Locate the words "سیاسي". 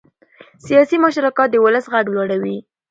0.65-0.97